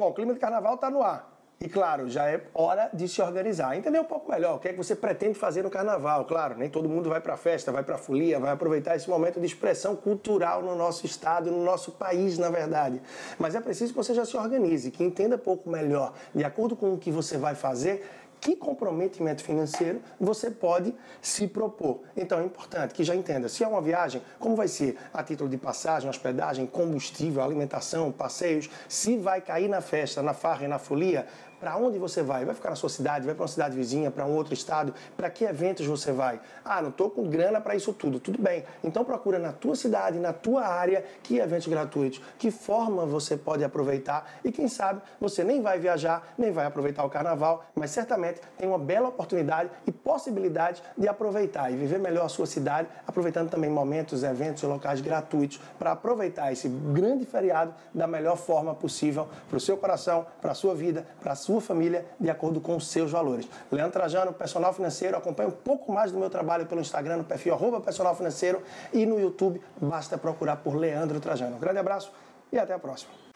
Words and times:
Bom, 0.00 0.08
o 0.08 0.14
clima 0.14 0.32
de 0.32 0.40
carnaval 0.40 0.76
está 0.76 0.88
no 0.88 1.02
ar. 1.02 1.30
E 1.60 1.68
claro, 1.68 2.08
já 2.08 2.26
é 2.26 2.42
hora 2.54 2.88
de 2.90 3.06
se 3.06 3.20
organizar. 3.20 3.76
Entender 3.76 4.00
um 4.00 4.04
pouco 4.04 4.32
melhor 4.32 4.56
o 4.56 4.58
que 4.58 4.68
é 4.68 4.72
que 4.72 4.78
você 4.78 4.96
pretende 4.96 5.38
fazer 5.38 5.62
no 5.62 5.68
carnaval. 5.68 6.24
Claro, 6.24 6.56
nem 6.56 6.70
todo 6.70 6.88
mundo 6.88 7.10
vai 7.10 7.20
para 7.20 7.36
festa, 7.36 7.70
vai 7.70 7.82
para 7.82 7.98
folia, 7.98 8.40
vai 8.40 8.50
aproveitar 8.50 8.96
esse 8.96 9.10
momento 9.10 9.38
de 9.38 9.44
expressão 9.44 9.94
cultural 9.94 10.62
no 10.62 10.74
nosso 10.74 11.04
estado, 11.04 11.50
no 11.50 11.62
nosso 11.62 11.92
país, 11.92 12.38
na 12.38 12.48
verdade. 12.48 13.02
Mas 13.38 13.54
é 13.54 13.60
preciso 13.60 13.92
que 13.92 13.96
você 13.98 14.14
já 14.14 14.24
se 14.24 14.38
organize, 14.38 14.90
que 14.90 15.04
entenda 15.04 15.36
um 15.36 15.38
pouco 15.38 15.68
melhor, 15.68 16.14
de 16.34 16.44
acordo 16.44 16.74
com 16.74 16.94
o 16.94 16.96
que 16.96 17.10
você 17.10 17.36
vai 17.36 17.54
fazer, 17.54 18.08
que 18.40 18.56
comprometimento 18.56 19.44
financeiro 19.44 20.00
você 20.18 20.50
pode 20.50 20.94
se 21.20 21.46
propor. 21.46 22.00
Então 22.16 22.40
é 22.40 22.44
importante 22.44 22.94
que 22.94 23.04
já 23.04 23.14
entenda 23.14 23.48
se 23.48 23.62
é 23.62 23.68
uma 23.68 23.82
viagem, 23.82 24.22
como 24.38 24.56
vai 24.56 24.68
ser 24.68 24.96
a 25.12 25.22
título 25.22 25.50
de 25.50 25.56
passagem, 25.56 26.08
hospedagem, 26.08 26.66
combustível, 26.66 27.42
alimentação, 27.42 28.10
passeios, 28.10 28.70
se 28.88 29.16
vai 29.16 29.40
cair 29.40 29.68
na 29.68 29.80
festa, 29.80 30.22
na 30.22 30.32
farra 30.32 30.64
e 30.64 30.68
na 30.68 30.78
folia, 30.78 31.26
para 31.60 31.76
onde 31.76 31.98
você 31.98 32.22
vai? 32.22 32.44
Vai 32.44 32.54
ficar 32.54 32.70
na 32.70 32.76
sua 32.76 32.88
cidade? 32.88 33.26
Vai 33.26 33.34
para 33.34 33.42
uma 33.42 33.48
cidade 33.48 33.76
vizinha? 33.76 34.10
Para 34.10 34.24
um 34.24 34.34
outro 34.34 34.54
estado? 34.54 34.94
Para 35.16 35.28
que 35.28 35.44
eventos 35.44 35.86
você 35.86 36.10
vai? 36.10 36.40
Ah, 36.64 36.80
não 36.80 36.88
estou 36.88 37.10
com 37.10 37.28
grana 37.28 37.60
para 37.60 37.76
isso 37.76 37.92
tudo. 37.92 38.18
Tudo 38.18 38.40
bem. 38.40 38.64
Então 38.82 39.04
procura 39.04 39.38
na 39.38 39.52
tua 39.52 39.76
cidade, 39.76 40.18
na 40.18 40.32
tua 40.32 40.66
área, 40.66 41.04
que 41.22 41.38
eventos 41.38 41.68
gratuitos, 41.68 42.22
que 42.38 42.50
forma 42.50 43.04
você 43.04 43.36
pode 43.36 43.62
aproveitar 43.62 44.40
e 44.42 44.50
quem 44.50 44.68
sabe 44.68 45.02
você 45.20 45.44
nem 45.44 45.60
vai 45.60 45.78
viajar, 45.78 46.32
nem 46.38 46.50
vai 46.50 46.64
aproveitar 46.64 47.04
o 47.04 47.10
carnaval, 47.10 47.64
mas 47.74 47.90
certamente 47.90 48.40
tem 48.56 48.66
uma 48.66 48.78
bela 48.78 49.08
oportunidade 49.08 49.70
e 49.86 49.92
possibilidade 49.92 50.82
de 50.96 51.06
aproveitar 51.08 51.70
e 51.70 51.76
viver 51.76 51.98
melhor 51.98 52.24
a 52.24 52.28
sua 52.28 52.46
cidade, 52.46 52.88
aproveitando 53.06 53.50
também 53.50 53.68
momentos, 53.68 54.22
eventos 54.22 54.62
e 54.62 54.66
locais 54.66 55.00
gratuitos 55.00 55.60
para 55.78 55.92
aproveitar 55.92 56.52
esse 56.52 56.68
grande 56.68 57.26
feriado 57.26 57.74
da 57.92 58.06
melhor 58.06 58.36
forma 58.36 58.74
possível 58.74 59.28
para 59.48 59.58
o 59.58 59.60
seu 59.60 59.76
coração, 59.76 60.26
para 60.40 60.52
a 60.52 60.54
sua 60.54 60.74
vida, 60.74 61.06
para 61.20 61.32
a 61.32 61.36
sua 61.36 61.49
sua 61.50 61.60
família 61.60 62.06
de 62.20 62.30
acordo 62.30 62.60
com 62.60 62.76
os 62.76 62.86
seus 62.86 63.10
valores. 63.10 63.48
Leandro 63.72 63.92
Trajano, 63.92 64.32
personal 64.32 64.72
financeiro, 64.72 65.16
acompanha 65.16 65.48
um 65.48 65.52
pouco 65.52 65.92
mais 65.92 66.12
do 66.12 66.18
meu 66.18 66.30
trabalho 66.30 66.64
pelo 66.66 66.80
Instagram, 66.80 67.16
no 67.16 67.24
perfil 67.24 67.58
personal 67.80 68.14
financeiro 68.14 68.62
e 68.92 69.04
no 69.04 69.18
YouTube, 69.18 69.60
basta 69.80 70.16
procurar 70.16 70.56
por 70.56 70.76
Leandro 70.76 71.18
Trajano. 71.18 71.56
Um 71.56 71.58
grande 71.58 71.78
abraço 71.78 72.12
e 72.52 72.58
até 72.58 72.72
a 72.72 72.78
próxima. 72.78 73.29